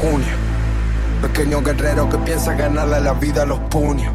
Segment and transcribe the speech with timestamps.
[0.00, 0.26] junio.
[1.22, 4.12] Pequeño guerrero que piensa ganarle la vida a los puños.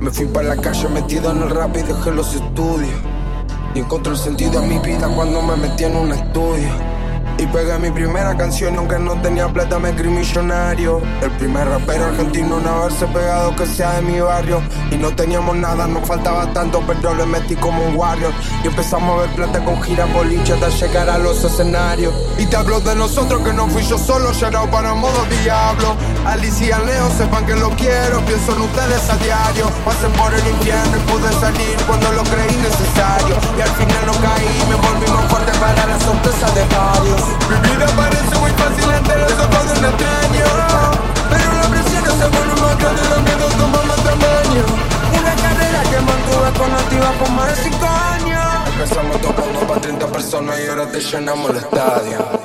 [0.00, 2.94] Me fui para la calle metido en el rap y dejé los estudios.
[3.74, 6.68] Y encontré el sentido en mi vida cuando me metí en un estudio.
[7.40, 11.00] Y pegué mi primera canción aunque no tenía plata me creí millonario.
[11.22, 14.60] El primer rapero argentino en haberse pegado que sea de mi barrio.
[14.90, 18.30] Y no teníamos nada, nos faltaba tanto pero le metí como un warrior.
[18.62, 22.12] Y empezamos a ver plata con gira boliche hasta llegar a los escenarios.
[22.36, 25.96] Y te hablo de nosotros que no fui yo solo, llegado para modo diablo.
[26.26, 29.64] Alicia Leo sepan que lo quiero, pienso en ustedes a diario.
[29.86, 33.34] Pasé por el infierno y pude salir cuando lo creí necesario.
[33.56, 36.39] Y al final no caí, me volví más fuerte para la sorpresa
[47.40, 52.40] más de 5 años Empezamos tocando para 30 personas y ahora te llenamos el estadio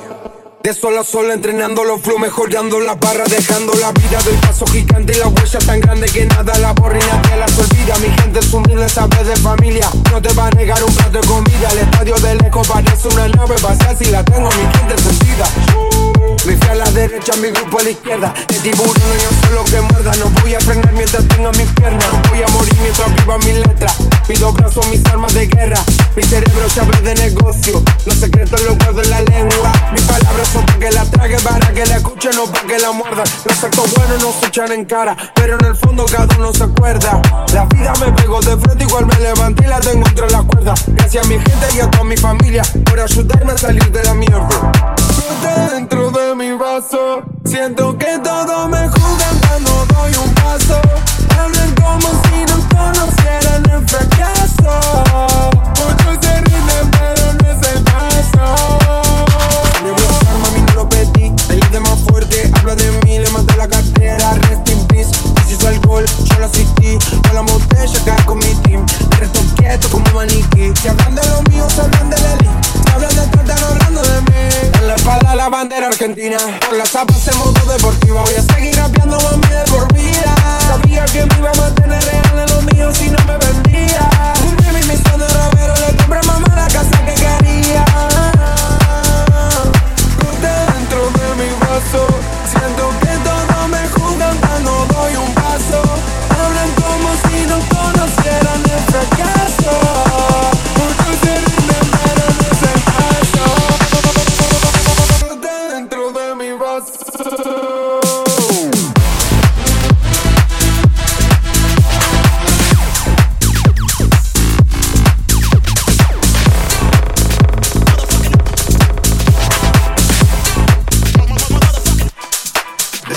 [0.66, 4.66] de sol a sol entrenando los flow, mejorando la barra, dejando la vida del paso
[4.66, 7.96] gigante y la huella tan grande que nada la borra y nadie las olvida.
[7.98, 11.26] Mi gente es humilde, sabe de familia, no te va a negar un plato de
[11.28, 11.68] comida.
[11.70, 15.46] El estadio de lejos parece una nave vacía si la tengo mi gente sentida.
[16.44, 18.34] Mi fe a la derecha, mi grupo a la izquierda.
[18.48, 20.16] El tiburón yo solo que muerda.
[20.16, 22.08] No voy a frenar mientras tenga mis piernas.
[22.28, 23.92] Voy a morir mientras viva mi letra.
[24.26, 25.78] Pido brazos, mis armas de guerra.
[26.16, 27.80] Mi cerebro se abre de negocio.
[28.04, 29.72] Los secretos los guardo en la lengua.
[29.92, 33.26] Mis palabras para que la trague, para que la escuchen, no para que la muerdan.
[33.44, 36.64] Los actos buenos no se echan en cara, pero en el fondo cada uno se
[36.64, 37.22] acuerda.
[37.52, 40.84] La vida me pegó de frente, igual me levanté y la tengo entre las cuerdas.
[40.88, 44.14] Gracias a mi gente y a toda mi familia por ayudarme a salir de la
[44.14, 44.72] mierda.
[45.70, 50.80] Dentro de mi vaso, siento que todo me juzgan cuando doy un paso.
[51.38, 54.80] Hablan como si no conocieran el fracaso.
[55.78, 59.06] Muchos se rinden, pero no es el caso
[61.80, 65.10] más fuerte, habla de mí, le maté la cartera, rest in peace.
[65.48, 68.84] Hizo alcohol, yo lo asistí, con la botella acá con mi team.
[69.18, 70.72] Resto quieto como maniquí.
[70.80, 72.50] Si hablan de los míos, se hablan de la elite.
[72.84, 74.70] Si hablan de tratar hablando de mí.
[74.80, 78.20] En la espalda la bandera argentina, por las zapas en modo deportivo.
[78.20, 80.15] Voy a seguir rapeando mami de por vida.
[80.76, 83.85] Sabía que me iba a mantener real en los míos si no me vendía.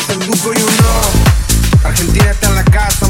[0.10, 1.88] Acapulco, you know.
[1.88, 3.09] Argentina está en la casa.